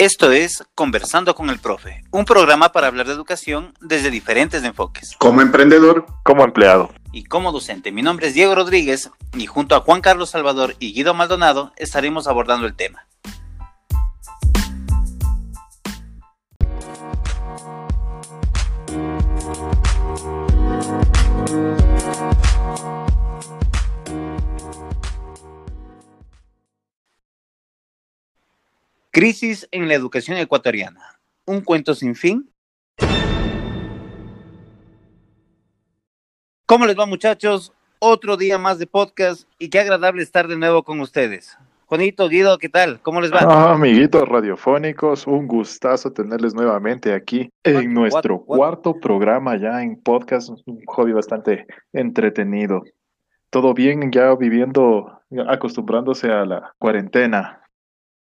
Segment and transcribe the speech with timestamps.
[0.00, 5.16] Esto es Conversando con el Profe, un programa para hablar de educación desde diferentes enfoques.
[5.18, 7.90] Como emprendedor, como empleado y como docente.
[7.90, 12.28] Mi nombre es Diego Rodríguez y junto a Juan Carlos Salvador y Guido Maldonado estaremos
[12.28, 13.07] abordando el tema.
[29.18, 31.18] Crisis en la educación ecuatoriana.
[31.44, 32.48] Un cuento sin fin.
[36.66, 37.72] ¿Cómo les va muchachos?
[37.98, 41.58] Otro día más de podcast y qué agradable estar de nuevo con ustedes.
[41.86, 43.00] Juanito, Guido, ¿qué tal?
[43.02, 43.40] ¿Cómo les va?
[43.40, 50.50] Ah, amiguitos radiofónicos, un gustazo tenerles nuevamente aquí en nuestro cuarto programa ya en podcast,
[50.64, 52.84] un hobby bastante entretenido.
[53.50, 57.64] ¿Todo bien ya viviendo, acostumbrándose a la cuarentena?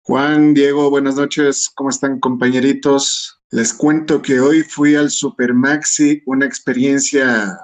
[0.05, 1.71] Juan, Diego, buenas noches.
[1.73, 3.39] ¿Cómo están compañeritos?
[3.51, 7.57] Les cuento que hoy fui al Super Maxi, una experiencia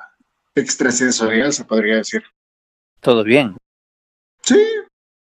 [0.56, 2.24] extrasensorial, se podría decir.
[3.02, 3.58] ¿Todo bien?
[4.42, 4.66] Sí,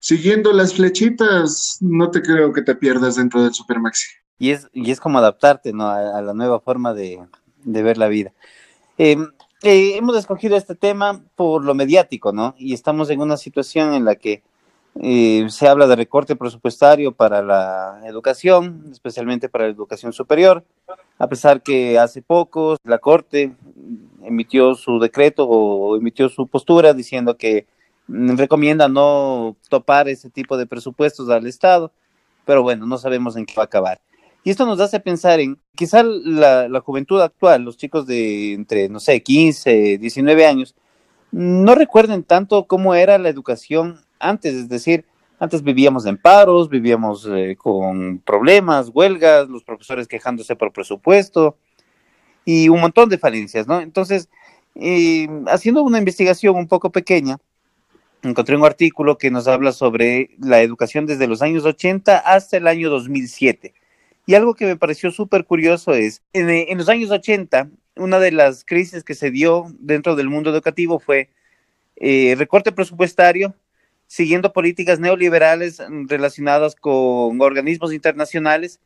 [0.00, 4.08] siguiendo las flechitas, no te creo que te pierdas dentro del Super Maxi.
[4.36, 5.88] Y es, y es como adaptarte ¿no?
[5.88, 7.20] a, la nueva forma de,
[7.62, 8.32] ver la vida.
[8.98, 9.28] Em,
[9.62, 12.56] eh, hemos escogido este tema por lo mediático, ¿no?
[12.58, 14.42] Y estamos en una situación en la que
[15.02, 20.64] eh, se habla de recorte presupuestario para la educación, especialmente para la educación superior,
[21.18, 23.54] a pesar que hace poco la Corte
[24.22, 27.66] emitió su decreto o emitió su postura diciendo que
[28.06, 31.90] recomienda no topar ese tipo de presupuestos al Estado,
[32.44, 34.00] pero bueno, no sabemos en qué va a acabar.
[34.44, 38.88] Y esto nos hace pensar en, quizá la, la juventud actual, los chicos de entre,
[38.90, 40.74] no sé, 15, 19 años,
[41.32, 45.04] no recuerden tanto cómo era la educación antes, es decir,
[45.38, 51.56] antes vivíamos en paros, vivíamos eh, con problemas, huelgas, los profesores quejándose por presupuesto
[52.44, 53.80] y un montón de falencias, ¿no?
[53.80, 54.28] Entonces,
[54.74, 57.38] eh, haciendo una investigación un poco pequeña,
[58.22, 62.66] encontré un artículo que nos habla sobre la educación desde los años 80 hasta el
[62.66, 63.74] año 2007.
[64.26, 68.32] Y algo que me pareció súper curioso es, en, en, los años 80, una de
[68.32, 71.28] las crisis que se dio dentro del mundo educativo fue
[71.96, 73.54] eh, recorte presupuestario
[74.14, 78.78] siguiendo políticas neoliberales relacionadas con organismos internacionales.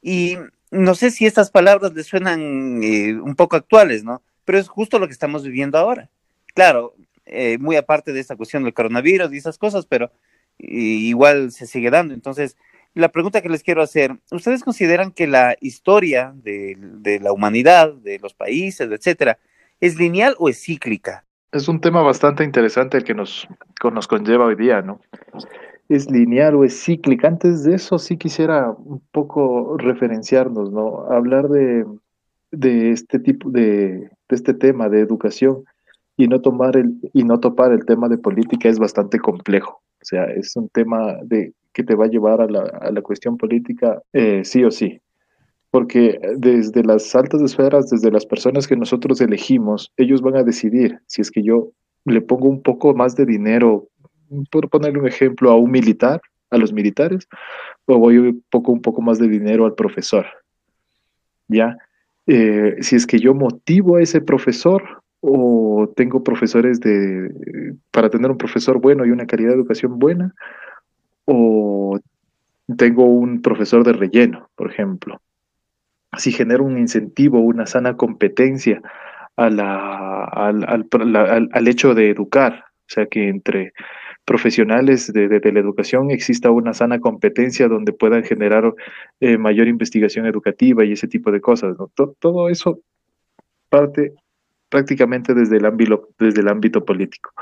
[0.00, 0.38] Y
[0.70, 4.22] no sé si estas palabras les suenan eh, un poco actuales, ¿no?
[4.46, 6.08] Pero es justo lo que estamos viviendo ahora.
[6.54, 6.94] Claro,
[7.26, 10.12] eh, muy aparte de esta cuestión del coronavirus y esas cosas, pero
[10.56, 12.14] igual se sigue dando.
[12.14, 12.56] Entonces,
[12.94, 18.18] la pregunta que les quiero hacer, ¿ustedes consideran que la historia de la humanidad, de
[18.18, 19.38] los países, etcétera,
[19.78, 21.26] es lineal o es cíclica?
[21.52, 23.48] Es un tema bastante interesante el que nos,
[23.92, 25.00] nos conlleva hoy día, ¿no?
[25.88, 27.26] ¿Es lineal o es cíclica?
[27.26, 31.06] Antes de eso sí quisiera un poco referenciarnos, ¿no?
[31.10, 31.84] Hablar de,
[32.52, 35.64] de este tipo de, de, este tema de educación
[36.16, 39.82] y no tomar el y no topar el tema de política es bastante complejo.
[40.00, 43.02] O sea, es un tema de que te va a llevar a la, a la
[43.02, 45.00] cuestión política eh, sí o sí
[45.70, 50.98] porque desde las altas esferas, desde las personas que nosotros elegimos, ellos van a decidir
[51.06, 51.68] si es que yo
[52.04, 53.88] le pongo un poco más de dinero,
[54.50, 56.20] por ponerle un ejemplo, a un militar,
[56.50, 57.28] a los militares,
[57.86, 60.26] o voy un poco, un poco más de dinero al profesor.
[61.46, 61.76] ¿Ya?
[62.26, 67.30] Eh, si es que yo motivo a ese profesor o tengo profesores de,
[67.90, 70.34] para tener un profesor bueno y una calidad de educación buena,
[71.26, 71.98] o
[72.76, 75.20] tengo un profesor de relleno, por ejemplo
[76.16, 78.82] si genera un incentivo, una sana competencia
[79.36, 83.72] a la, al, al, al, hecho de educar, o sea, que entre
[84.24, 88.72] profesionales de, de, la educación exista una sana competencia donde puedan generar
[89.20, 91.76] eh, mayor investigación educativa y ese tipo de cosas.
[91.78, 91.90] ¿no?
[91.94, 92.80] Todo, todo eso
[93.68, 94.12] parte
[94.68, 97.32] prácticamente desde el ámbito, desde el ámbito político.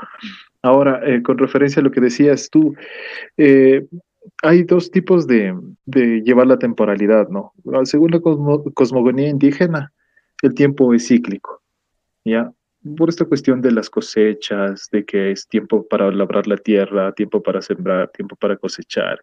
[0.61, 2.75] Ahora, eh, con referencia a lo que decías tú,
[3.37, 3.85] eh,
[4.41, 5.53] hay dos tipos de,
[5.85, 7.53] llevar la temporalidad, ¿no?
[7.83, 9.91] Según la cosmogonía indígena,
[10.41, 11.61] el tiempo es cíclico,
[12.23, 12.51] ¿ya?
[12.97, 17.43] Por esta cuestión de las cosechas, de que es tiempo para labrar la tierra, tiempo
[17.43, 19.21] para sembrar, tiempo para cosechar,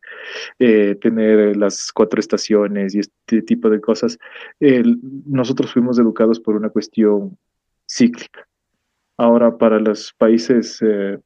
[0.59, 4.19] eh, tener las cuatro estaciones y este tipo de cosas,
[4.61, 7.39] nosotros fuimos educados por una cuestión
[7.89, 8.47] cíclica.
[9.17, 11.19] Ahora, para los países, eh,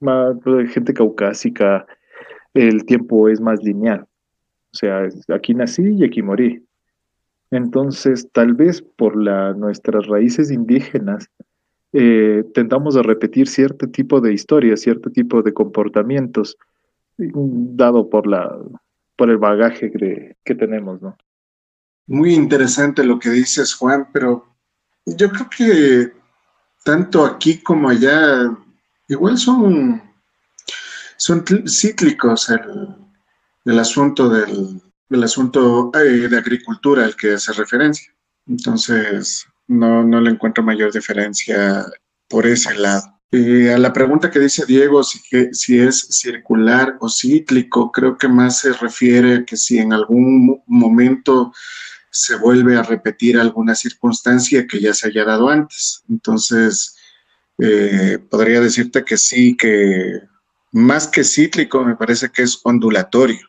[0.00, 0.36] más,
[0.72, 1.86] gente caucásica,
[2.54, 4.06] el tiempo es más lineal.
[4.72, 6.64] O sea, aquí nací y aquí morí.
[7.50, 11.30] Entonces, tal vez por nuestras raíces indígenas,
[11.92, 16.58] eh, tendamos a repetir cierto tipo de historias, cierto tipo de comportamientos,
[17.16, 18.54] dado por la,
[19.16, 19.90] por el bagaje
[20.44, 21.16] que tenemos, ¿no?
[22.06, 24.46] Muy interesante lo que dices, Juan, pero
[25.04, 26.12] yo creo que
[26.84, 28.50] tanto aquí como allá,
[29.08, 30.00] igual son,
[31.18, 32.96] son cíclicos el,
[33.64, 38.14] el asunto del, del asunto eh, de agricultura al que hace referencia.
[38.46, 41.84] Entonces, no, no le encuentro mayor diferencia
[42.28, 43.02] por ese lado.
[43.30, 48.26] A la pregunta que dice Diego, si, que, si es circular o cíclico, creo que
[48.26, 51.52] más se refiere a que si en algún momento
[52.10, 56.02] se vuelve a repetir alguna circunstancia que ya se haya dado antes.
[56.08, 56.96] Entonces,
[57.58, 60.22] eh, podría decirte que sí, que
[60.72, 63.48] más que cíclico, me parece que es ondulatorio.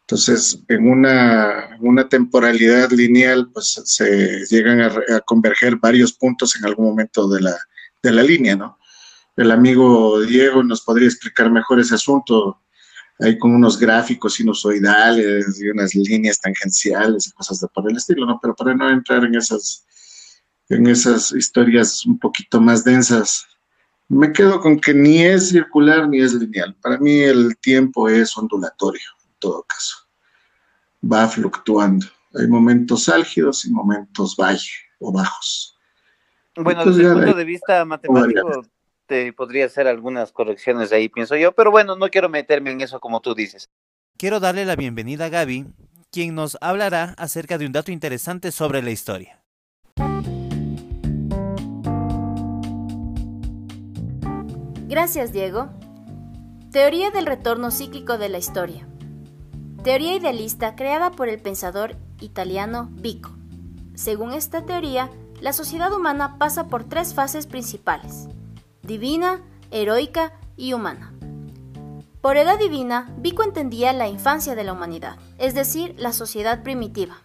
[0.00, 6.86] Entonces, en una, una temporalidad lineal, pues se llegan a, converger varios puntos en algún
[6.86, 7.56] momento de la,
[8.02, 8.76] de la línea, ¿no?
[9.36, 12.60] El amigo Diego nos podría explicar mejor ese asunto
[13.20, 18.26] ahí con unos gráficos sinusoidales y unas líneas tangenciales y cosas de por el estilo,
[18.26, 18.38] ¿no?
[18.42, 19.86] Pero para no entrar en esas,
[20.68, 23.46] en esas historias un poquito más densas,
[24.10, 26.74] me quedo con que ni es circular ni es lineal.
[26.82, 29.98] Para mí el tiempo es ondulatorio, en todo caso.
[31.00, 32.06] Va fluctuando.
[32.34, 34.68] Hay momentos álgidos y momentos valle
[34.98, 35.78] o bajos.
[36.56, 38.64] Bueno, desde el punto de vista matemático,
[39.36, 43.20] podría hacer algunas correcciones ahí, pienso yo, pero bueno, no quiero meterme en eso como
[43.20, 43.70] tú dices.
[44.16, 45.66] Quiero darle la bienvenida a Gaby,
[46.10, 49.39] quien nos hablará acerca de un dato interesante sobre la historia.
[54.90, 55.68] Gracias, Diego.
[56.72, 58.88] Teoría del retorno cíclico de la historia.
[59.84, 63.30] Teoría idealista creada por el pensador italiano Vico.
[63.94, 65.08] Según esta teoría,
[65.40, 68.26] la sociedad humana pasa por tres fases principales
[68.82, 69.40] divina,
[69.70, 71.14] heroica y humana.
[72.20, 77.18] Por edad divina, Vico entendía la infancia de la humanidad, es decir, la sociedad primitiva.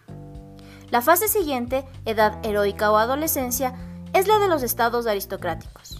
[0.90, 3.74] La fase siguiente, edad heroica o adolescencia,
[4.12, 5.95] es la de los estados aristocráticos.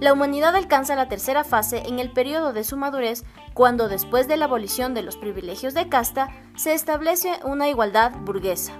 [0.00, 4.36] La humanidad alcanza la tercera fase en el periodo de su madurez, cuando después de
[4.36, 8.74] la abolición de los privilegios de casta, se establece una igualdad burguesa.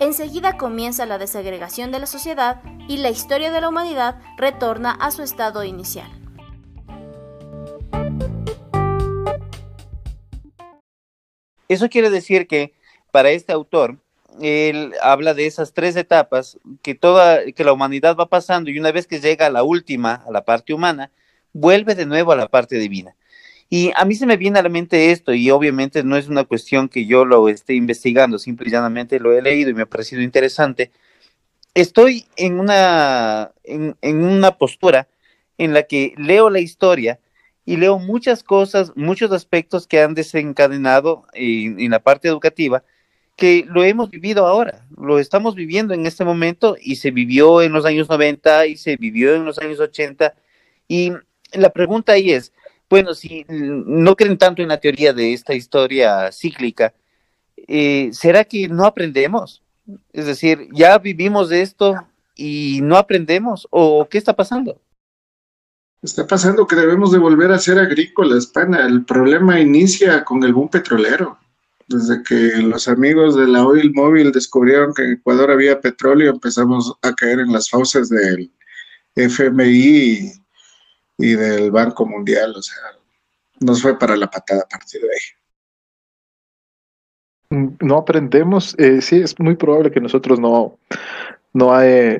[0.00, 5.10] Enseguida comienza la desagregación de la sociedad y la historia de la humanidad retorna a
[5.10, 6.10] su estado inicial.
[11.68, 12.74] Eso quiere decir que
[13.10, 13.98] para este autor,
[14.40, 18.92] él habla de esas tres etapas que toda que la humanidad va pasando y una
[18.92, 21.10] vez que llega a la última, a la parte humana,
[21.52, 23.14] vuelve de nuevo a la parte divina.
[23.70, 26.44] Y a mí se me viene a la mente esto, y obviamente no es una
[26.44, 29.86] cuestión que yo lo esté investigando, simple y llanamente lo he leído y me ha
[29.86, 30.90] parecido interesante.
[31.74, 35.08] Estoy en una, en, una postura
[35.58, 37.18] en la que leo la historia
[37.64, 42.84] y leo muchas cosas, muchos aspectos que han desencadenado en, en, la parte educativa,
[43.36, 47.72] que lo hemos vivido ahora, lo estamos viviendo en este momento y se vivió en
[47.72, 50.34] los años 90 y se vivió en los años 80.
[50.86, 51.12] Y
[51.52, 52.52] la pregunta ahí es,
[52.88, 56.94] bueno, si no creen tanto en la teoría de esta historia cíclica,
[57.66, 59.62] eh, ¿será que no aprendemos?
[60.12, 61.96] Es decir, ya vivimos de esto
[62.36, 64.80] y no aprendemos, ¿o qué está pasando?
[66.02, 68.86] Está pasando que debemos de volver a ser agrícolas, pana.
[68.86, 71.38] El problema inicia con el boom petrolero.
[71.86, 76.94] Desde que los amigos de la Oil Móvil descubrieron que en Ecuador había petróleo, empezamos
[77.02, 78.50] a caer en las fauces del
[79.14, 80.32] FMI
[81.18, 82.82] y del Banco Mundial, o sea,
[83.60, 85.20] nos fue para la patada a partir de ahí.
[87.50, 90.78] Mm, no aprendemos, eh, sí, es muy probable que nosotros no,
[91.52, 91.72] no,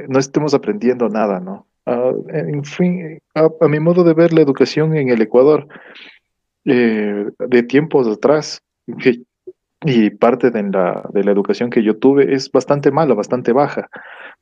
[0.08, 1.66] no estemos aprendiendo nada, ¿no?
[1.86, 5.68] Ah, en fin, a, mi modo de ver la educación en el Ecuador,
[6.64, 8.62] eh, de tiempos atrás,
[9.84, 13.88] y parte de la, de la educación que yo tuve es bastante mala, bastante baja.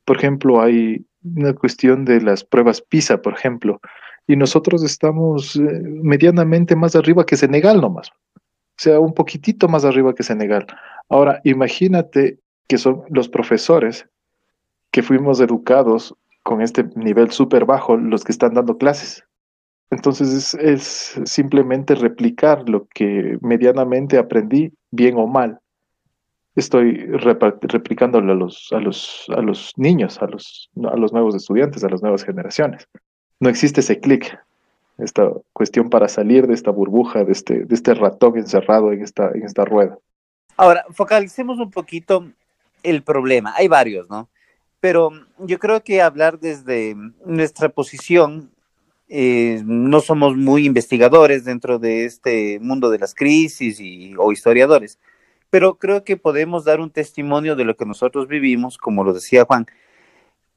[0.05, 3.79] Por ejemplo, hay una cuestión de las pruebas PISA, por ejemplo,
[4.27, 8.09] y nosotros estamos eh, medianamente más arriba que Senegal nomás.
[8.35, 10.65] O sea, un poquitito más arriba que Senegal.
[11.09, 14.07] Ahora, imagínate que son los profesores
[14.91, 19.23] que fuimos educados con este nivel súper bajo los que están dando clases.
[19.89, 25.59] Entonces es, simplemente replicar lo que medianamente aprendí, bien o mal.
[26.55, 31.83] Estoy replicándolo a los, a los, a los niños, a los, a los nuevos estudiantes,
[31.83, 32.87] a las nuevas generaciones
[33.43, 34.39] no existe ese clic,
[34.97, 39.31] esta cuestión para salir de esta burbuja, de este, de este ratón encerrado en esta,
[39.33, 39.97] en esta rueda.
[40.55, 42.25] Ahora, focalicemos un poquito
[42.83, 43.53] el problema.
[43.57, 44.29] Hay varios, ¿no?
[44.79, 46.95] Pero yo creo que hablar desde
[47.25, 48.51] nuestra posición
[49.09, 54.99] eh, no somos muy investigadores dentro de este mundo de las crisis y, o historiadores,
[55.49, 59.45] pero creo que podemos dar un testimonio de lo que nosotros vivimos, como lo decía
[59.45, 59.67] Juan,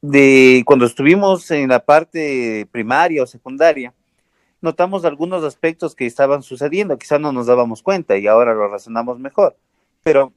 [0.00, 3.94] de cuando estuvimos en la parte primaria o secundaria,
[4.60, 9.18] notamos algunos aspectos que estaban sucediendo, quizás no nos dábamos cuenta y ahora lo razonamos
[9.18, 9.56] mejor,
[10.02, 10.32] pero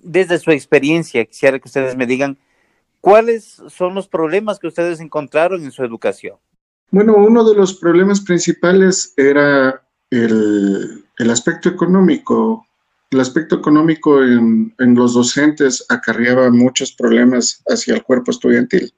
[0.00, 2.38] desde su experiencia, quisiera que ustedes me digan
[3.00, 6.36] cuáles son los problemas que ustedes encontraron en su educación.
[6.92, 12.66] Bueno, uno de los problemas principales era el, aspecto económico.
[13.10, 18.92] El aspecto económico en, en, los docentes acarreaba muchos problemas hacia el cuerpo estudiantil.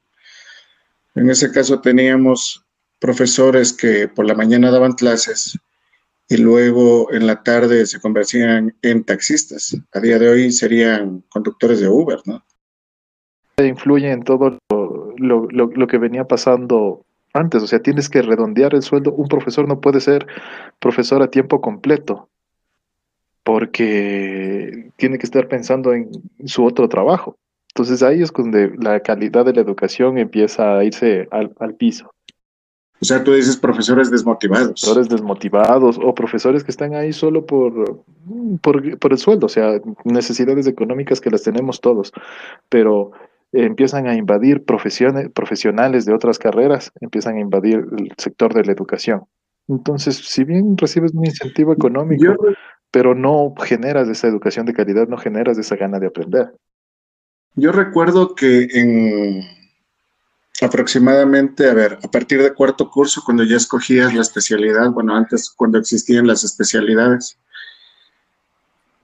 [1.14, 2.64] En ese caso teníamos
[2.98, 5.56] profesores que por la mañana daban clases
[6.28, 9.76] y luego en la tarde se convertían en taxistas.
[9.92, 12.44] A día de hoy serían conductores de Uber, ¿no?
[13.58, 18.74] Influye en todo lo, lo, lo que venía pasando antes, o sea, tienes que redondear
[18.74, 19.12] el sueldo.
[19.12, 20.26] Un profesor no puede ser
[20.78, 22.30] profesor a tiempo completo
[23.42, 26.10] porque tiene que estar pensando en
[26.46, 27.36] su otro trabajo.
[27.74, 32.14] Entonces ahí es donde la calidad de la educación empieza a irse al, al piso.
[33.00, 34.80] O sea, tú dices profesores desmotivados.
[34.80, 38.02] Profesores desmotivados o profesores que están ahí solo por,
[38.62, 42.12] por, por el sueldo, o sea, necesidades económicas que las tenemos todos,
[42.68, 43.10] pero
[43.54, 48.73] empiezan a invadir profesiones, profesionales de otras carreras, empiezan a invadir el sector de la
[48.73, 49.25] educación.
[49.68, 52.34] Entonces, si bien recibes un incentivo económico,
[52.90, 56.52] pero no generas esa educación de calidad, no generas esa gana de aprender.
[57.54, 59.42] Yo recuerdo que en
[60.61, 65.50] aproximadamente, a ver, a partir de cuarto curso, cuando ya escogías la especialidad, bueno, antes
[65.50, 67.38] cuando existían las especialidades,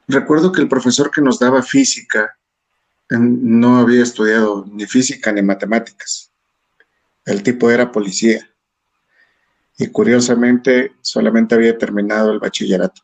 [0.09, 2.37] recuerdo que el profesor que nos daba física
[3.11, 6.31] no había estudiado ni física ni matemáticas.
[7.25, 8.49] El tipo era policía.
[9.79, 13.03] Y curiosamente solamente había terminado el bachillerato.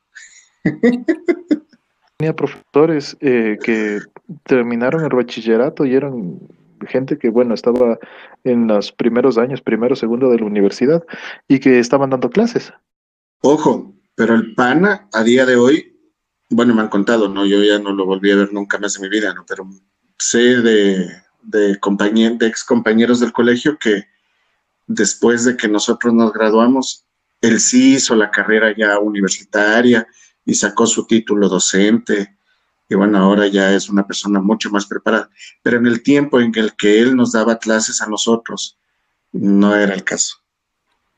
[2.19, 4.01] Tenía profesores eh, que
[4.45, 6.41] terminaron el bachillerato y eran
[6.87, 7.99] gente que, bueno, estaba
[8.45, 11.05] en los primeros años, primero, segundo de la universidad
[11.49, 12.73] y que estaban dando clases.
[13.43, 15.99] Ojo, pero el PANA a día de hoy,
[16.51, 17.47] bueno, me han contado, ¿no?
[17.47, 19.45] Yo ya no lo volví a ver nunca más en mi vida, ¿no?
[19.47, 19.69] Pero
[20.18, 24.04] sé de, de, de ex compañeros del colegio que
[24.87, 27.06] después de que nosotros nos graduamos,
[27.40, 30.06] él sí hizo la carrera ya universitaria
[30.44, 32.38] y sacó su título docente.
[32.88, 35.28] Y bueno, ahora ya es una persona mucho más preparada.
[35.62, 38.78] Pero en el tiempo en el que él nos daba clases a nosotros,
[39.32, 40.37] no era el caso.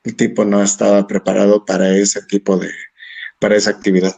[0.02, 2.70] El tipo no estaba preparado para ese tipo de,
[3.38, 4.16] para esa actividad.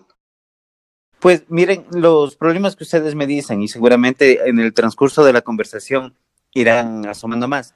[1.20, 5.42] Pues miren, los problemas que ustedes me dicen y seguramente en el transcurso de la
[5.42, 6.14] conversación
[6.54, 7.74] irán asomando más.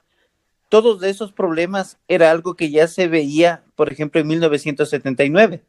[0.67, 5.63] Todos esos problemas era algo que ya se veía, por ejemplo, en 1979,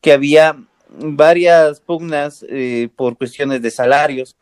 [0.00, 0.56] que había
[0.88, 4.36] varias pugnas eh, por cuestiones de salarios.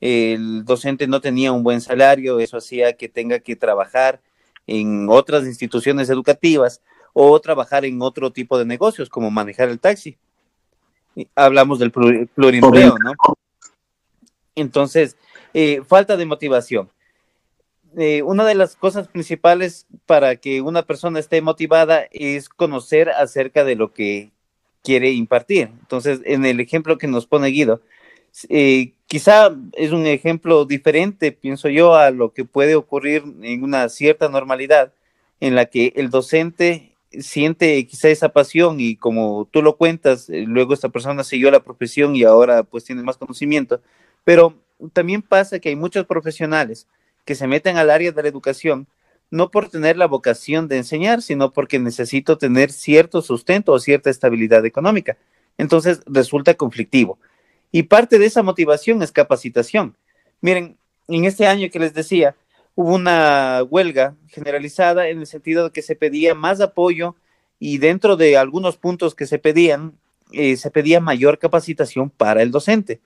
[0.00, 4.22] El docente no tenía un buen salario, eso hacía que tenga que trabajar
[4.66, 6.80] en otras instituciones educativas
[7.12, 10.16] o trabajar en otro tipo de negocios, como manejar el taxi
[11.34, 13.12] hablamos del plurimpleo, ¿no?
[14.54, 15.16] Entonces,
[15.54, 16.90] eh, falta de motivación.
[17.96, 23.64] Eh, una de las cosas principales para que una persona esté motivada es conocer acerca
[23.64, 24.30] de lo que
[24.82, 25.70] quiere impartir.
[25.80, 27.82] Entonces, en el ejemplo que nos pone Guido,
[28.48, 33.88] eh, quizá es un ejemplo diferente, pienso yo, a lo que puede ocurrir en una
[33.90, 34.92] cierta normalidad
[35.40, 40.44] en la que el docente siente quizá esa pasión y como tú lo cuentas, eh,
[40.46, 43.80] luego esta persona siguió la profesión y ahora pues tiene más conocimiento,
[44.24, 44.54] pero
[44.92, 46.86] también pasa que hay muchos profesionales
[47.24, 48.86] que se meten al área de la educación
[49.32, 54.10] no por tener la vocación de enseñar, sino porque necesito tener cierto sustento o cierta
[54.10, 55.16] estabilidad económica.
[55.56, 57.18] Entonces resulta conflictivo.
[57.72, 59.96] Y parte de esa motivación es capacitación.
[60.42, 60.76] Miren,
[61.08, 62.36] en este año que les decía,
[62.74, 67.16] hubo una huelga generalizada en el sentido de que se pedía más apoyo
[67.58, 69.94] y dentro de algunos puntos que se pedían,
[70.32, 73.00] eh, se pedía mayor capacitación para el docente.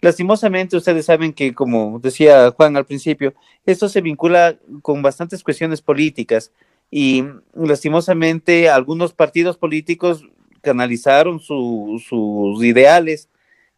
[0.00, 3.34] Lastimosamente, ustedes saben que, como decía Juan al principio,
[3.66, 6.52] esto se vincula con bastantes cuestiones políticas
[6.90, 7.24] y
[7.54, 10.24] lastimosamente algunos partidos políticos
[10.60, 13.28] canalizaron sus ideales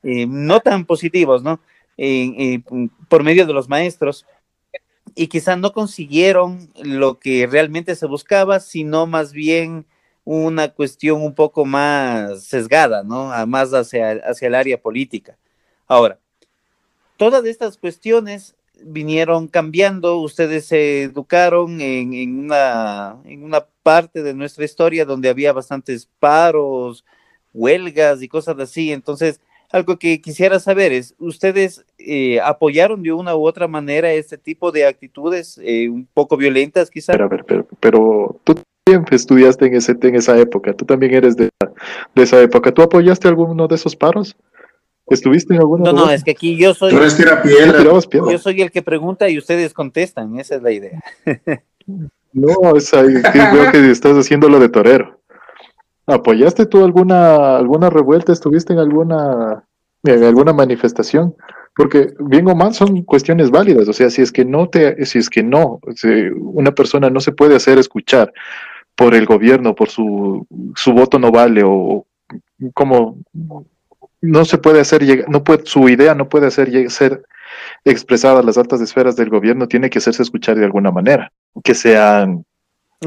[0.03, 1.61] eh, no tan positivos, ¿no?
[3.09, 4.25] por medio de los maestros
[5.15, 9.87] y quizá no consiguieron lo que realmente se buscaba, sino más bien
[10.25, 13.31] una cuestión un poco más sesgada, ¿no?
[13.47, 15.37] Más hacia, hacia el área política.
[15.87, 16.19] Ahora,
[17.17, 24.35] todas estas cuestiones vinieron cambiando, ustedes se educaron en, en, una, en una parte de
[24.35, 27.05] nuestra historia donde había bastantes paros,
[27.53, 28.93] huelgas y cosas así.
[28.93, 29.41] Entonces,
[29.71, 34.73] algo que quisiera saber es, ¿ustedes eh, apoyaron de una u otra manera este tipo
[34.73, 37.17] de actitudes eh, un poco violentas quizás?
[37.17, 41.51] Pero, pero, pero, tú también estudiaste en, ese, en esa época, tú también eres de,
[42.15, 42.73] de esa época.
[42.73, 44.37] ¿Tú apoyaste alguno de esos paros?
[45.07, 45.85] ¿Estuviste en alguno?
[45.85, 46.93] No, no, es que aquí yo soy.
[46.93, 51.01] Yo soy el que pregunta y ustedes contestan, esa es la idea.
[52.33, 53.15] no, es ahí,
[53.53, 55.20] veo que estás haciendo lo de torero.
[56.11, 58.33] ¿Apoyaste tú alguna, alguna revuelta?
[58.33, 59.65] ¿Estuviste en alguna,
[60.05, 61.37] alguna manifestación?
[61.77, 63.89] Porque bien o mal son cuestiones válidas.
[63.89, 65.81] O sea, si es que no te, si es que no,
[66.41, 68.33] una persona no se puede hacer escuchar
[68.97, 72.05] por el gobierno, por su, su voto no vale o
[72.75, 73.19] como
[74.21, 77.23] no se puede hacer no puede, su idea no puede hacer ser
[77.85, 81.33] expresada a las altas esferas del gobierno, tiene que hacerse escuchar de alguna manera,
[81.65, 82.45] que sean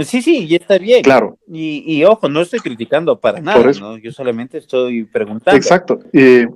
[0.01, 1.03] Sí, sí, y está bien.
[1.03, 1.37] Claro.
[1.47, 3.97] Y, y ojo, no estoy criticando para nada, ¿no?
[3.97, 5.55] Yo solamente estoy preguntando.
[5.55, 5.99] Exacto.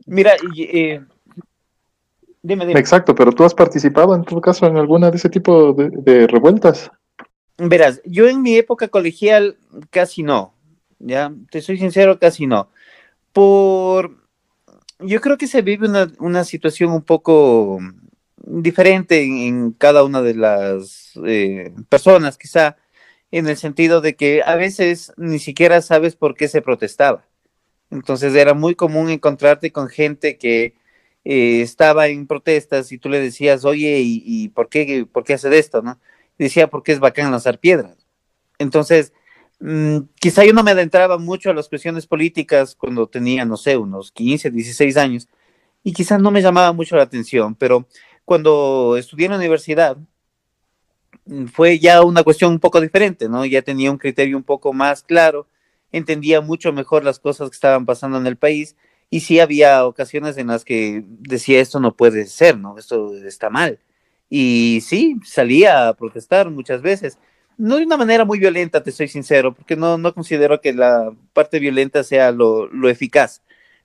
[0.08, 1.02] Mira, eh,
[2.42, 2.80] dime, dime.
[2.80, 6.26] Exacto, pero tú has participado en tu caso en alguna de ese tipo de, de
[6.26, 6.90] revueltas.
[7.58, 9.58] Verás, yo en mi época colegial
[9.92, 10.54] casi no,
[11.00, 12.70] ya, te soy sincero, casi no.
[13.34, 14.18] Por
[15.00, 15.88] yo creo que se vive
[16.20, 17.80] una, situación un poco
[18.38, 22.78] diferente en, cada una de las eh, personas, quizá
[23.32, 27.26] en el sentido de que a veces ni siquiera sabes por qué se protestaba.
[27.92, 30.76] Entonces era muy común encontrarte con gente que
[31.26, 35.56] eh, estaba en protestas y tú le decías, oye, ¿y, por, qué, por qué hace
[35.58, 35.82] esto?
[35.82, 36.00] ¿no?
[36.38, 37.98] decía, porque es bacán lanzar piedras.
[38.60, 39.14] Entonces,
[39.60, 43.76] Mm, quizá yo no me adentraba mucho a las cuestiones políticas cuando tenía, no sé,
[43.78, 45.28] unos 15, 16 años,
[45.84, 47.88] y quizás no me llamaba mucho la atención, pero
[48.26, 49.98] cuando estudié en la universidad,
[51.52, 53.46] fue ya una cuestión un poco diferente, ¿no?
[53.46, 55.48] Ya tenía un criterio un poco más claro,
[55.92, 58.76] entendía mucho mejor las cosas que estaban pasando en el país,
[59.10, 62.78] y sí había ocasiones en las que decía, esto no puede ser, ¿no?
[62.78, 63.80] Esto está mal.
[64.30, 67.18] Y sí, salía a protestar muchas veces
[67.58, 71.12] no de una manera muy violenta, te soy sincero, porque no, no considero que la
[71.34, 73.42] parte violenta sea lo, lo, eficaz,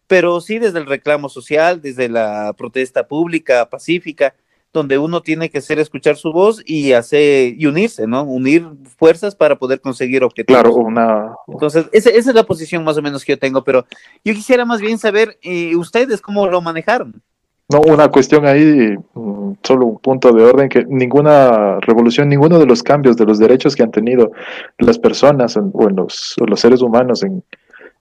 [0.06, 4.34] pero sí desde el reclamo social, desde la protesta pública, pacífica,
[4.72, 8.22] donde uno tiene que hacer escuchar su voz y hacer y unirse, ¿no?
[8.22, 10.62] Unir fuerzas para poder conseguir objetivos.
[10.62, 11.34] Claro, una.
[11.46, 13.84] Entonces, esa, esa es la posición más o menos que yo tengo, pero
[14.24, 17.22] yo quisiera más bien saber, eh, ¿ustedes cómo lo manejaron?
[17.68, 22.66] No, una cuestión ahí, mm, solo un punto de orden, que ninguna revolución, ninguno de
[22.66, 24.32] los cambios de los derechos que han tenido
[24.78, 27.42] las personas o, los, los, seres humanos en,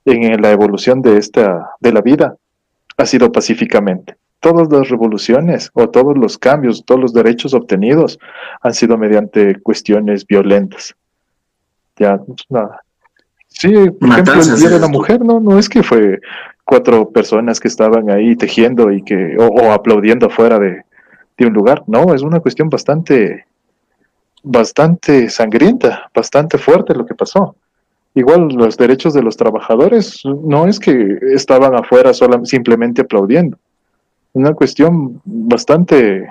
[0.06, 2.36] en, la evolución de, esta, de la vida
[2.98, 4.16] ha sido pacíficamente.
[4.42, 8.20] Todas las revoluciones o todos los cambios, todos los derechos obtenidos
[8.62, 10.94] han sido mediante cuestiones violentas.
[11.98, 12.82] Ya, nada.
[13.48, 16.20] Sí, por ejemplo, el Día de la Mujer, no, no es que fue
[16.66, 20.84] cuatro personas que estaban ahí tejiendo y que, o, aplaudiendo fuera de,
[21.38, 21.84] de, un lugar.
[21.88, 23.46] No, es una cuestión bastante,
[24.42, 27.56] bastante sangrienta, bastante fuerte lo que pasó.
[28.14, 33.58] Igual los derechos de los trabajadores no es que estaban afuera solo, simplemente aplaudiendo.
[34.34, 36.30] Una cuestión bastante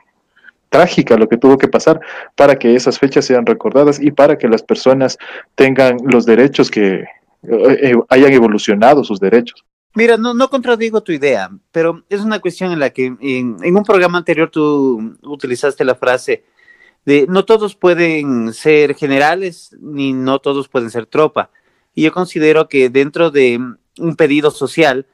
[0.70, 2.00] trágica lo que tuvo que pasar
[2.36, 5.18] para que esas fechas sean recordadas y para que las personas
[5.54, 7.06] tengan los derechos que eh,
[7.42, 9.64] eh, hayan evolucionado sus derechos.
[9.94, 13.82] Mira, no, no contradigo tu idea, pero es una cuestión en la que en, un
[13.82, 16.44] programa anterior tú utilizaste la frase
[17.04, 21.50] de no todos pueden ser generales ni no todos pueden ser tropa.
[21.92, 23.58] Y yo considero que dentro de
[23.98, 25.06] un pedido social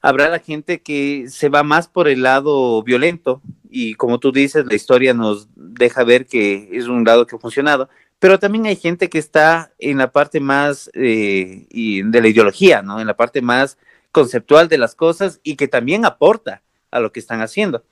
[0.00, 4.64] habrá la gente que se va más por el lado violento y como tú dices,
[4.66, 8.76] la historia nos deja ver que es un lado que ha funcionado, pero también hay
[8.76, 13.00] gente que está en la parte más eh, de la ideología, ¿no?
[13.00, 13.76] En la parte más
[14.12, 17.84] conceptual de las cosas y que también aporta a lo que están haciendo.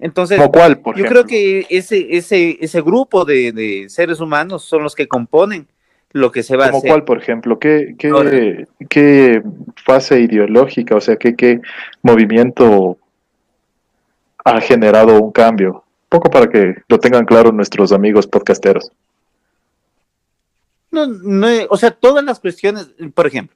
[0.00, 5.68] Entonces, yo creo que ese, ese, ese grupo de, seres humanos son los que componen
[6.12, 6.88] lo que se va a hacer.
[6.88, 7.58] cuál, por ejemplo?
[7.58, 9.42] ¿Qué, qué, qué
[9.84, 11.60] fase ideológica, o sea, qué, qué
[12.02, 12.98] movimiento
[14.44, 15.84] ha generado un cambio?
[16.08, 18.90] poco para que lo tengan claro nuestros amigos podcasteros.
[20.90, 23.54] No, no, o sea, todas las cuestiones, por ejemplo,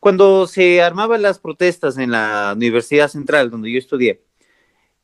[0.00, 4.22] cuando se armaban las protestas en la Universidad Central, donde yo estudié,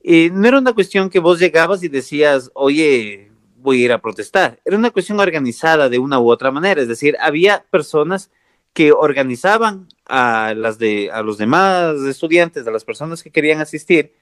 [0.03, 3.30] eh, no era una cuestión que vos llegabas y decías, oye,
[3.61, 4.61] voy a ir a protestar.
[4.65, 6.81] Era una cuestión organizada de una u otra manera.
[6.81, 8.31] Es decir, había personas
[8.73, 14.13] que organizaban a, las de, a los demás estudiantes, a las personas que querían asistir,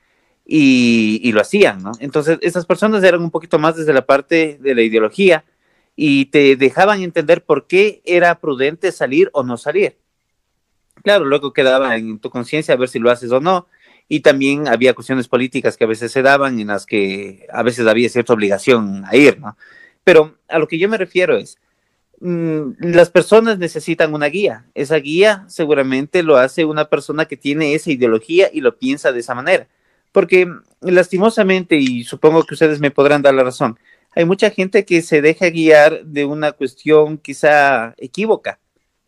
[0.50, 1.92] y, lo hacían, ¿no?
[2.00, 5.44] Entonces, esas personas eran un poquito más desde la parte de la ideología
[5.94, 9.98] y te dejaban entender por qué era prudente salir o no salir.
[11.02, 13.66] Claro, luego quedaba en tu conciencia a ver si lo haces o no,
[14.08, 17.86] y también había cuestiones políticas que a veces se daban en las que a veces
[17.86, 19.56] había cierta obligación a ir, ¿no?
[20.04, 21.58] Pero a lo que yo me refiero es,
[22.20, 24.64] mm, las personas necesitan una guía.
[24.74, 29.20] Esa guía seguramente lo hace una persona que tiene esa ideología y lo piensa de
[29.20, 29.68] esa manera.
[30.12, 30.48] Porque
[30.80, 33.78] lastimosamente, y supongo que ustedes me podrán dar la razón,
[34.14, 38.58] hay mucha gente que se deja guiar de una cuestión quizá equívoca.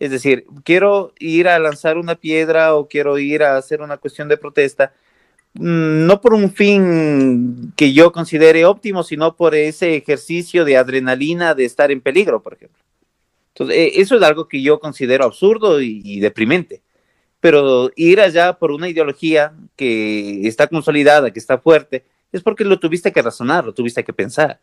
[0.00, 4.26] Es decir, quiero ir a lanzar una piedra o quiero ir a hacer una cuestión
[4.28, 4.92] de protesta,
[5.54, 11.54] mm, no por un fin que yo considere óptimo, sino por ese ejercicio de adrenalina
[11.54, 12.82] de estar en peligro, por ejemplo.
[13.54, 16.82] Entonces, eh, eso es algo que yo considero absurdo y deprimente
[17.40, 22.78] pero ir allá por una ideología que está consolidada, que está fuerte, es porque lo
[22.78, 24.60] tuviste que razonar, lo tuviste que pensar.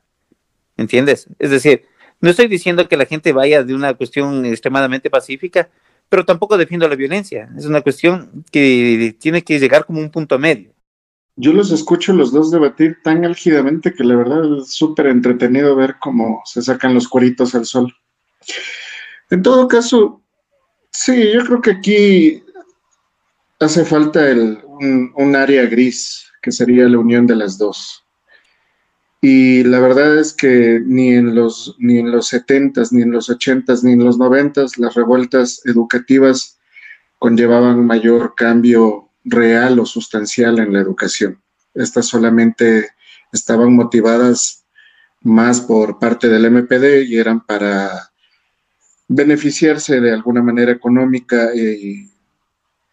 [0.77, 1.27] ¿Entiendes?
[1.39, 1.85] Es decir,
[2.19, 5.69] no estoy diciendo que la gente vaya de una cuestión extremadamente pacífica,
[6.09, 7.49] pero tampoco defiendo la violencia.
[7.57, 10.73] Es una cuestión que tiene que llegar como un punto medio.
[11.35, 15.97] Yo los escucho los dos debatir tan álgidamente que la verdad es súper entretenido ver
[15.99, 17.93] cómo se sacan los cueritos al sol.
[19.29, 20.23] En todo caso,
[20.91, 22.43] sí, yo creo que aquí
[23.59, 24.59] hace falta el,
[25.15, 28.03] un, área gris, que sería la unión de las dos.
[29.21, 33.29] Y la verdad es que ni en los, ni en los 70s, ni en los
[33.29, 36.59] 80s, ni en los 90s, las revueltas educativas
[37.17, 41.41] conllevaban mayor cambio real o sustancial en la educación.
[41.73, 42.91] Estas solamente
[43.31, 44.65] estaban motivadas
[45.21, 48.11] más por parte del MPD y eran para
[49.07, 52.09] beneficiarse de alguna manera económica y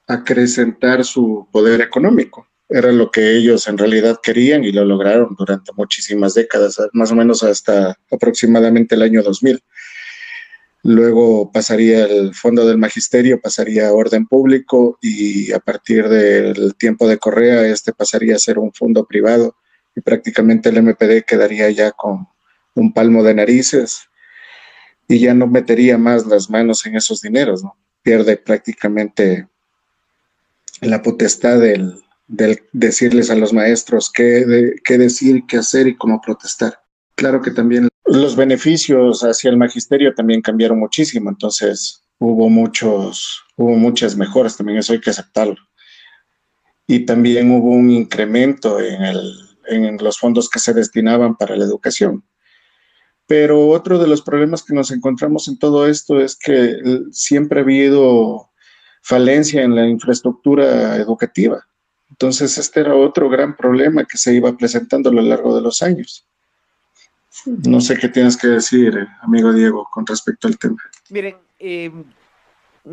[0.06, 2.46] acrecentar su poder económico.
[2.68, 7.14] Era lo que ellos en realidad querían y lo lograron durante muchísimas décadas, más o
[7.14, 9.62] menos hasta aproximadamente el año 2000.
[10.82, 17.08] Luego pasaría el fondo del magisterio, pasaría a orden público y a partir del tiempo
[17.08, 19.56] de Correa, este pasaría a ser un fondo privado
[19.96, 22.28] y prácticamente el MPD quedaría ya con
[22.74, 24.08] un palmo de narices
[25.08, 27.78] y ya no metería más las manos en esos dineros, ¿no?
[28.02, 29.48] Pierde prácticamente
[30.80, 36.78] la potestad del, decirles a los maestros qué, qué decir, qué hacer y cómo protestar.
[37.16, 43.76] Claro que también los beneficios hacia el magisterio también cambiaron muchísimo, entonces hubo muchos, hubo
[43.76, 45.56] muchas mejoras, también eso hay que aceptarlo.
[46.86, 49.02] Y también hubo un incremento en,
[49.68, 52.24] en los fondos que se destinaban para la educación.
[53.26, 56.76] Pero otro de los problemas que nos encontramos en todo esto es que
[57.10, 58.50] siempre ha habido
[59.02, 61.66] falencia en la infraestructura educativa.
[62.14, 65.82] Entonces, este era otro gran problema que se iba presentando a lo largo de los
[65.82, 66.24] años.
[67.44, 70.76] No sé qué tienes que decir, amigo Diego, con respecto al tema.
[71.10, 71.90] Miren, eh,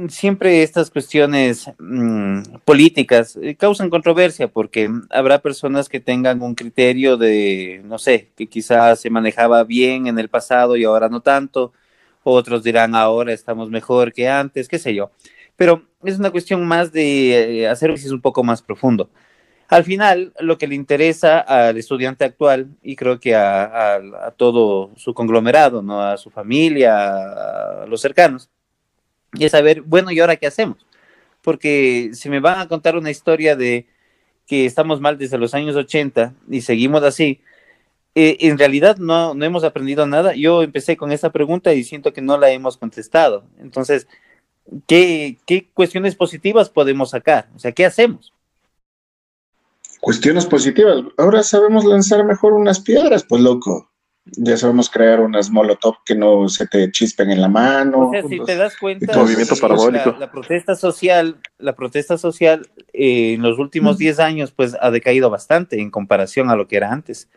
[0.09, 7.15] siempre estas cuestiones mm, políticas eh, causan controversia porque habrá personas que tengan un criterio
[7.15, 11.73] de, no sé, que quizás se manejaba bien en el pasado y ahora no tanto.
[12.23, 15.11] Otros dirán ahora estamos mejor que antes, qué sé yo
[15.61, 19.11] pero es una cuestión más de eh, hacer un un poco más profundo.
[19.67, 25.13] Al final, lo que le interesa al estudiante actual, y creo que a, todo su
[25.13, 26.01] conglomerado, ¿no?
[26.01, 28.49] a su familia, a los cercanos,
[29.39, 30.83] es saber, bueno, ¿y ahora qué hacemos?
[31.43, 33.85] Porque si me van a contar una historia de
[34.47, 37.39] que estamos mal desde los años 80 y seguimos así,
[38.15, 40.33] eh, en realidad no, no hemos aprendido nada.
[40.33, 43.43] Yo empecé con esa pregunta y siento que no la hemos contestado.
[43.59, 44.07] Entonces,
[44.87, 45.37] ¿qué,
[45.73, 47.49] cuestiones positivas podemos sacar?
[47.55, 48.33] O sea, ¿qué hacemos?
[49.99, 51.03] Cuestiones positivas.
[51.17, 53.89] Ahora sabemos lanzar mejor unas piedras, pues loco.
[54.25, 58.09] Ya sabemos crear unas molotov que no se te chispen en la mano.
[58.09, 60.15] O sea, si te das cuenta, movimiento parabólico.
[60.19, 65.29] La, protesta social, la protesta social eh, en los últimos 10 años, pues ha decaído
[65.29, 67.29] bastante en comparación a lo que era antes.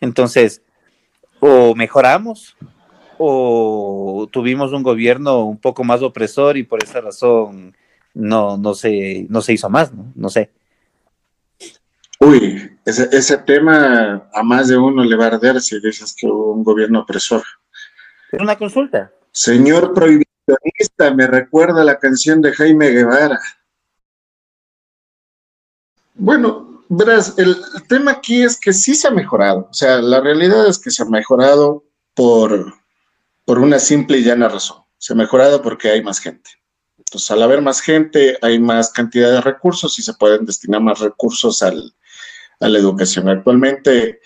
[0.00, 0.62] Entonces,
[1.40, 2.56] o mejoramos
[3.18, 7.76] o tuvimos un gobierno un poco más opresor y por esa razón
[8.14, 10.12] no, no, se, no se hizo más, ¿no?
[10.14, 10.50] No sé.
[12.20, 16.26] Uy, ese, ese tema a más de uno le va a arder si dices que
[16.26, 17.42] hubo un gobierno opresor.
[18.30, 19.12] Es una consulta.
[19.32, 23.40] Señor prohibicionista, me recuerda la canción de Jaime Guevara.
[26.14, 27.56] Bueno, verás, el
[27.88, 29.68] tema aquí es que sí se ha mejorado.
[29.70, 32.74] O sea, la realidad es que se ha mejorado por
[33.44, 34.78] por una simple y llana razón.
[34.98, 36.50] Se ha mejorado porque hay más gente.
[36.98, 41.00] Entonces, al haber más gente, hay más cantidad de recursos y se pueden destinar más
[41.00, 41.94] recursos al,
[42.60, 43.28] a la educación.
[43.28, 44.20] Actualmente,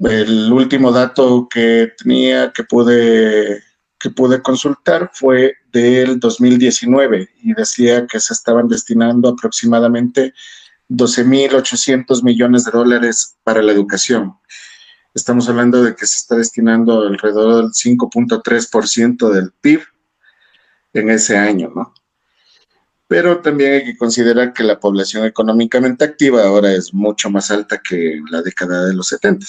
[0.00, 3.62] el último dato que tenía, que pude,
[3.98, 10.34] que pude consultar, fue del 2019 y decía que se estaban destinando aproximadamente
[10.88, 14.34] 12.800 millones de dólares para la educación.
[15.16, 19.80] Estamos hablando de que se está destinando alrededor del 5.3% del PIB
[20.92, 21.94] en ese año, ¿no?
[23.08, 27.78] Pero también hay que considerar que la población económicamente activa ahora es mucho más alta
[27.78, 29.46] que en la década de los 70.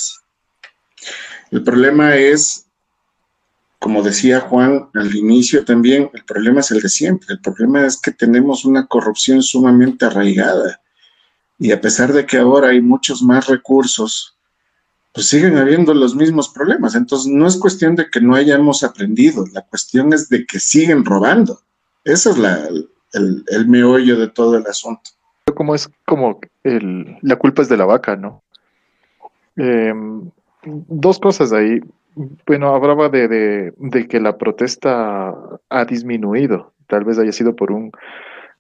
[1.52, 2.68] El problema es,
[3.78, 7.28] como decía Juan al inicio también, el problema es el de siempre.
[7.34, 10.82] El problema es que tenemos una corrupción sumamente arraigada.
[11.60, 14.37] Y a pesar de que ahora hay muchos más recursos,
[15.18, 16.94] pues siguen habiendo los mismos problemas.
[16.94, 21.04] Entonces, no es cuestión de que no hayamos aprendido, la cuestión es de que siguen
[21.04, 21.60] robando.
[22.04, 22.70] Esa es la,
[23.14, 25.10] el, meollo de todo el asunto.
[25.56, 28.44] Como es como el, la culpa es de la vaca, ¿no?
[29.56, 30.30] Em,
[30.64, 31.80] dos cosas ahí.
[32.46, 35.34] Bueno, hablaba de, de, que la protesta
[35.68, 36.74] ha disminuido.
[36.86, 37.92] Tal vez haya sido por un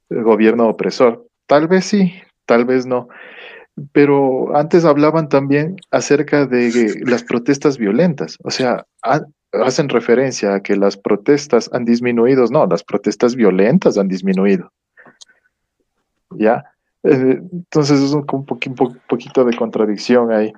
[0.09, 1.23] gobierno opresor.
[1.45, 2.15] Tal vez sí,
[2.47, 3.09] tal vez no
[3.91, 8.85] pero antes hablaban también acerca de las protestas violentas, o sea,
[9.51, 14.71] hacen referencia a que las protestas han disminuido, no, las protestas violentas han disminuido.
[16.31, 16.65] ¿Ya?
[17.03, 20.53] Eh, entonces es un, poquito de contradicción ahí,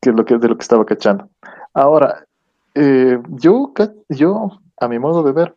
[0.00, 1.28] que lo que, de lo que estaba cachando.
[1.72, 2.26] Ahora,
[2.74, 3.72] eh, yo,
[4.08, 5.54] yo, a mi modo de ver,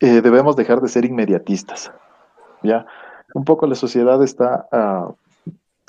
[0.00, 1.92] eh, debemos dejar de ser inmediatistas,
[2.62, 2.86] ¿ya?
[3.34, 5.12] Un poco la sociedad está ah,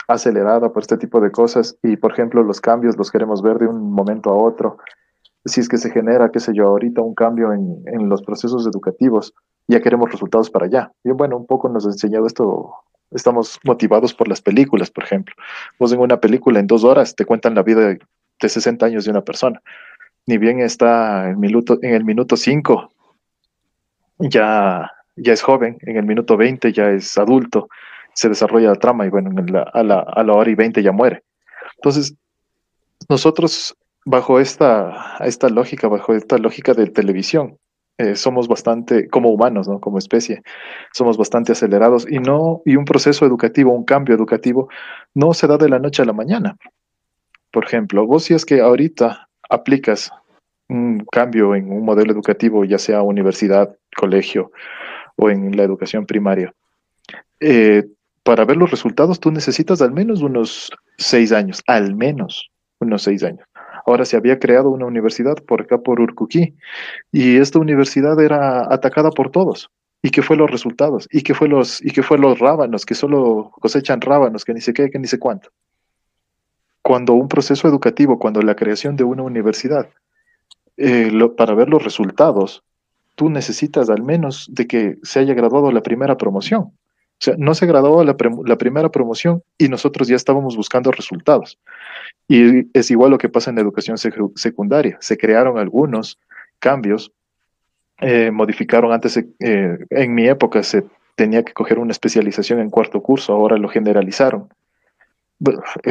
[0.08, 3.68] acelerada por este tipo de cosas y, por ejemplo, los cambios los queremos ver de
[3.68, 4.78] un momento a otro.
[5.46, 8.65] Si es que se genera, qué sé yo, ahorita un cambio en, en los procesos
[8.68, 9.34] educativos,
[9.68, 10.91] ya queremos resultados para allá.
[11.04, 12.74] Y bueno, un poco nos ha enseñado esto,
[13.12, 15.36] estamos motivados por las películas, por ejemplo.
[15.80, 18.00] Vos en una película en dos horas te cuentan la vida de,
[18.39, 19.62] 60 años de una persona.
[20.28, 22.91] Ni bien está en, minuto, en el minuto 5,
[24.20, 27.70] ya, ya es joven, en el minuto 20 ya es adulto,
[28.15, 29.30] se desarrolla la trama y bueno,
[29.73, 31.23] a, la, a la hora y veinte ya muere.
[31.75, 32.15] Entonces,
[33.10, 33.75] nosotros
[34.06, 37.58] bajo esta, esta lógica, bajo esta lógica de televisión,
[37.97, 39.80] eh, somos bastante, como humanos, ¿no?
[39.80, 40.41] como especie,
[40.93, 44.69] somos bastante acelerados y no, y un proceso educativo, un cambio educativo,
[45.13, 46.58] no se da de la noche a la mañana.
[47.51, 50.12] Por ejemplo, vos si es que ahorita aplicas
[50.67, 54.51] un cambio en un modelo educativo, ya sea universidad, colegio
[55.15, 56.54] o en la educación primaria,
[57.39, 57.86] eh,
[58.26, 63.24] para ver los resultados tú necesitas al menos unos seis años, al menos unos seis
[63.24, 63.48] años.
[63.86, 66.56] Ahora se había creado una universidad por acá por Urcuquí
[67.12, 69.70] y esta universidad era atacada por todos.
[70.02, 71.08] ¿Y qué fue los resultados?
[71.12, 74.62] ¿Y qué fue los, y qué fue los rábanos que solo cosechan rábanos, que ni
[74.62, 75.50] sé qué, que ni sé cuánto?
[76.82, 79.88] Cuando un proceso educativo, cuando la creación de una universidad,
[80.78, 82.64] eh, para ver los resultados,
[83.14, 86.72] tú necesitas al menos de que se haya graduado la primera promoción.
[87.21, 88.17] O sea, no se graduó la,
[88.58, 91.58] primera promoción y nosotros ya estábamos buscando resultados.
[92.28, 93.97] Y es igual lo que pasa en la educación
[94.36, 94.97] secundaria.
[94.99, 96.19] Se crearon algunos
[96.60, 97.13] cambios,
[98.01, 100.84] eh, modificaron antes, eh, en mi época se
[101.15, 104.49] tenía que coger una especialización en cuarto curso, ahora lo generalizaron.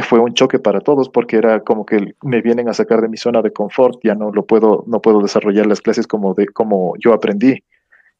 [0.03, 3.17] Fue un choque para todos porque era como que me vienen a sacar de mi
[3.17, 7.13] zona de confort, ya no lo puedo, no puedo desarrollar las clases como, como yo
[7.13, 7.63] aprendí,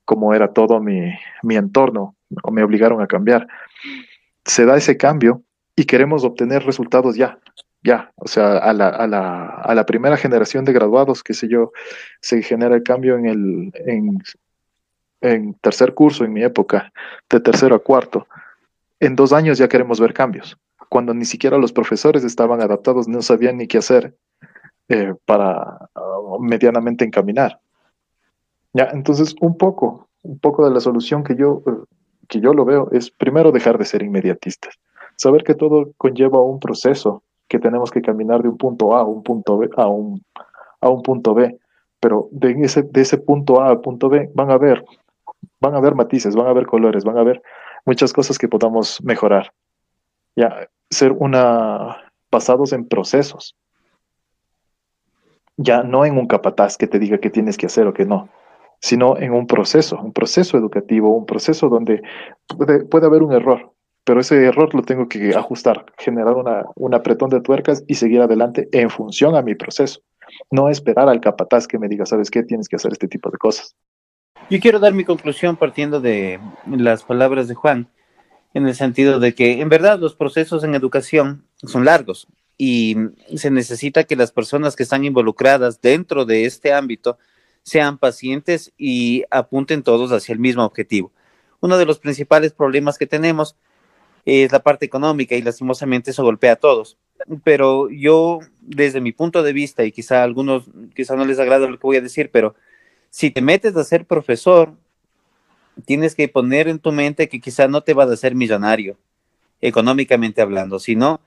[0.06, 1.12] como era todo mi,
[1.44, 3.48] mi entorno o me obligaron a cambiar.
[4.46, 5.44] Se da ese cambio
[5.76, 7.40] y queremos obtener resultados ya,
[7.86, 11.48] ya, o sea, a la, a la, a la primera generación de graduados, qué sé
[11.48, 11.72] yo,
[12.20, 13.72] se genera el cambio en el
[15.22, 16.92] en, tercer curso, en mi época,
[17.30, 18.28] de tercero a cuarto.
[19.00, 20.58] En dos años ya queremos ver cambios,
[20.90, 24.16] cuando ni siquiera los profesores estaban adaptados, no sabían ni qué hacer
[24.90, 27.60] eh, para uh, medianamente encaminar.
[28.74, 31.62] Ya, entonces, un poco, un poco de la solución que yo
[32.28, 34.76] que yo lo veo es primero dejar de ser inmediatistas,
[35.16, 39.04] saber que todo conlleva un proceso, que tenemos que caminar de un punto A a
[39.04, 40.24] un punto B, a un,
[40.82, 41.58] a un punto B,
[42.00, 44.84] pero de ese, de ese punto A al punto B van a ver,
[45.60, 47.42] van a ver matices, van a ver colores, van a ver
[47.86, 49.52] muchas cosas que podamos mejorar.
[50.36, 53.56] Ya, ser una, basados en procesos.
[55.58, 58.30] Ya no en un capataz que te diga qué tienes que hacer o qué no,
[58.82, 62.02] sino en un proceso, un proceso educativo, un proceso donde
[62.90, 67.30] puede, haber un error, pero ese error lo tengo que ajustar, generar una, un apretón
[67.30, 70.02] de tuercas y seguir adelante en función a mi proceso.
[70.52, 72.44] No esperar al capataz que me diga, ¿sabes qué?
[72.44, 73.76] Tienes que hacer este tipo de cosas.
[74.50, 77.90] Yo quiero dar mi conclusión partiendo de las palabras de Juan.
[78.54, 82.96] en el sentido de que en verdad los procesos en educación son largos y
[83.36, 87.18] se necesita que las personas que están involucradas dentro de este ámbito
[87.66, 91.12] sean pacientes y apunten todos hacia el mismo objetivo.
[91.62, 93.56] Uno de los principales problemas que tenemos
[94.24, 96.98] es la parte económica y lastimosamente eso golpea a todos.
[97.44, 101.68] Pero yo, desde mi punto de vista, y quizá a algunos, quizá no les agrada
[101.68, 102.56] lo que voy a decir, pero
[103.10, 104.74] si te metes a ser profesor,
[105.86, 108.98] tienes que poner en tu mente que quizá no te vas a ser millonario,
[109.60, 111.20] económicamente hablando, sino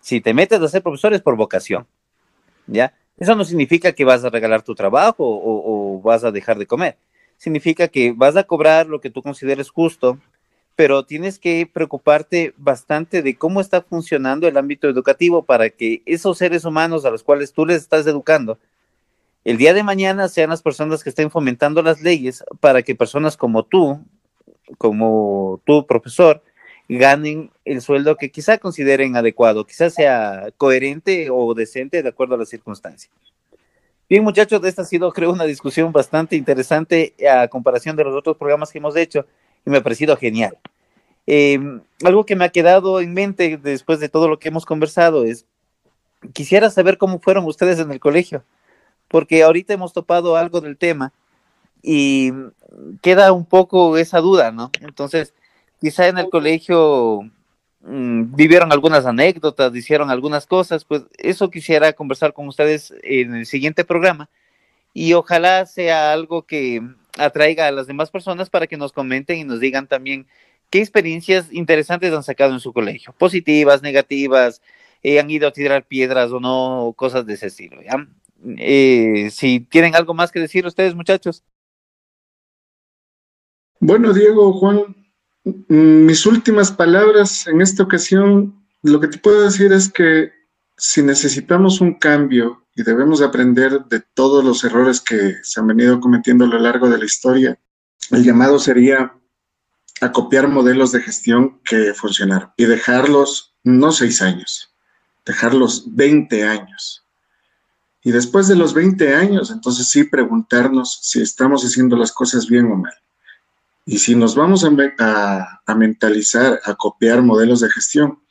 [0.00, 1.86] si te metes a ser profesor es por vocación,
[2.66, 2.94] ¿ya?
[3.18, 6.96] Eso no significa que vas a regalar tu trabajo o, vas a dejar de comer.
[7.36, 10.18] Significa que vas a cobrar lo que tú consideres justo,
[10.76, 16.38] pero tienes que preocuparte bastante de cómo está funcionando el ámbito educativo para que esos
[16.38, 18.58] seres humanos a los cuales tú les estás educando,
[19.44, 23.36] el día de mañana sean las personas que estén fomentando las leyes para que personas
[23.36, 24.00] como tú,
[24.78, 26.42] como tu profesor,
[26.88, 32.38] ganen el sueldo que quizá consideren adecuado, quizás sea coherente o decente de acuerdo a
[32.38, 33.12] las circunstancias.
[34.08, 38.36] Bien, muchachos, esta ha sido, creo, una discusión bastante interesante a comparación de los otros
[38.36, 39.26] programas que hemos hecho
[39.64, 40.58] y me ha parecido genial.
[41.26, 41.58] Eh,
[42.04, 45.46] algo que me ha quedado en mente después de todo lo que hemos conversado es,
[46.34, 48.44] quisiera saber cómo fueron ustedes en el colegio,
[49.08, 51.12] porque ahorita hemos topado algo del tema
[51.82, 52.32] y
[53.00, 54.70] queda un poco esa duda, ¿no?
[54.80, 55.34] Entonces,
[55.84, 57.30] quizá en el colegio
[57.80, 63.44] mmm, vivieron algunas anécdotas, hicieron algunas cosas, pues eso quisiera conversar con ustedes en el
[63.44, 64.30] siguiente programa
[64.94, 66.80] y ojalá sea algo que
[67.18, 70.26] atraiga a las demás personas para que nos comenten y nos digan también
[70.70, 74.62] qué experiencias interesantes han sacado en su colegio, positivas, negativas,
[75.02, 77.82] eh, han ido a tirar piedras o no, cosas de ese estilo.
[77.82, 78.08] ¿ya?
[78.56, 81.44] Eh, si tienen algo más que decir ustedes, muchachos.
[83.80, 85.03] Bueno, Diego, Juan,
[85.44, 90.32] mis últimas palabras en esta ocasión, lo que te puedo decir es que
[90.76, 96.00] si necesitamos un cambio y debemos aprender de todos los errores que se han venido
[96.00, 97.58] cometiendo a lo largo de la historia.
[98.10, 99.14] El llamado sería
[100.00, 104.74] a copiar modelos de gestión que funcionaron y dejarlos no seis años,
[105.24, 107.06] dejarlos 20 años.
[108.02, 112.66] Y después de los 20 años, entonces sí preguntarnos si estamos haciendo las cosas bien
[112.70, 112.92] o mal.
[113.86, 118.22] Y si nos vamos a, a, a mentalizar, a copiar modelos de gestión,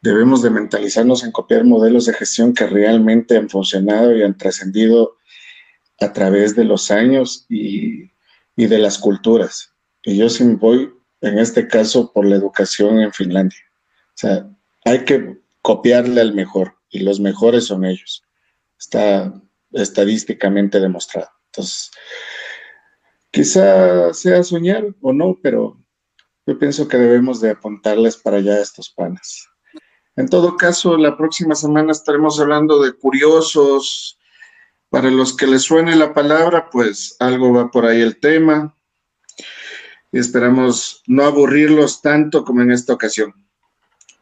[0.00, 5.16] debemos de mentalizarnos en copiar modelos de gestión que realmente han funcionado y han trascendido
[6.00, 8.10] a través de los años y,
[8.56, 9.72] y, de las culturas.
[10.02, 13.60] Y yo sí voy, en este caso, por la educación en Finlandia.
[14.10, 14.48] O sea,
[14.84, 18.22] hay que copiarle al mejor y los mejores son ellos.
[18.78, 19.32] Está
[19.72, 21.28] estadísticamente demostrado.
[21.46, 21.90] Entonces,
[23.38, 25.76] quizá sea soñar o no, pero
[26.44, 29.46] yo pienso que debemos de apuntarles para allá a estos panes.
[30.16, 34.18] En todo caso, la próxima semana estaremos hablando de curiosos.
[34.90, 38.74] Para los que les suene la palabra, pues algo va por ahí el tema.
[40.10, 43.32] Y esperamos no aburrirlos tanto como en esta ocasión.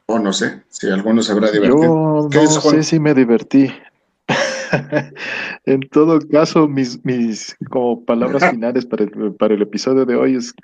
[0.04, 2.28] O no sé, si alguno se habrá divertido.
[2.28, 3.72] Yo no sé si me divertí.
[5.64, 10.36] en todo caso, mis, mis como palabras finales para el, para el episodio de hoy
[10.36, 10.54] es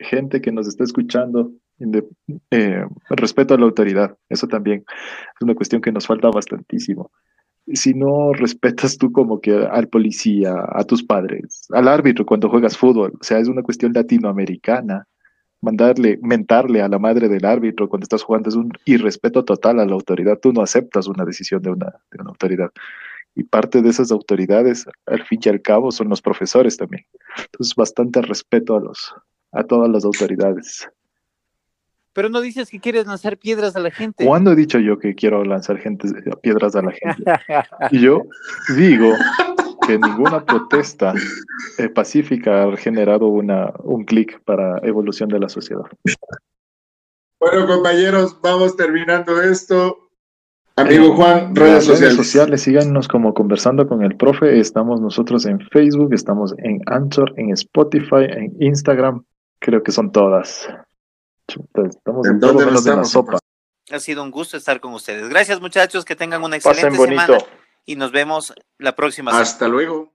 [0.00, 2.04] gente que nos está escuchando, de,
[2.50, 7.10] eh, respeto a la autoridad, eso también es una cuestión que nos falta bastantísimo.
[7.72, 12.76] Si no respetas tú como que al policía, a tus padres, al árbitro cuando juegas
[12.76, 15.06] fútbol, o sea, es una cuestión latinoamericana.
[15.62, 19.84] Mandarle, mentarle a la madre del árbitro cuando estás jugando es un irrespeto total a
[19.84, 20.38] la autoridad.
[20.40, 22.70] Tú no aceptas una decisión de una, de una autoridad.
[23.34, 27.06] Y parte de esas autoridades, al fin y al cabo, son los profesores también.
[27.36, 29.14] Entonces, bastante respeto a, los,
[29.52, 30.88] a todas las autoridades.
[32.12, 34.26] Pero no dices que quieres lanzar piedras a la gente.
[34.26, 36.08] ¿Cuándo he dicho yo que quiero lanzar gente,
[36.42, 37.24] piedras a la gente?
[37.92, 38.22] Y yo
[38.76, 39.14] digo
[39.86, 41.14] que ninguna protesta
[41.78, 45.84] eh, pacífica ha generado una, un clic para evolución de la sociedad.
[47.38, 50.09] Bueno, compañeros, vamos terminando esto.
[50.80, 52.00] Amigo Juan, redes sociales.
[52.00, 54.58] redes sociales, síganos como conversando con el profe.
[54.58, 59.24] Estamos nosotros en Facebook, estamos en Anchor, en Spotify, en Instagram.
[59.58, 60.68] Creo que son todas.
[61.46, 63.38] Estamos ¿En en dónde todo menos en la sopa.
[63.90, 65.28] Ha sido un gusto estar con ustedes.
[65.28, 67.22] Gracias, muchachos, que tengan una excelente Pasen bonito.
[67.26, 67.44] semana
[67.86, 69.42] y nos vemos la próxima semana.
[69.42, 70.12] Hasta luego.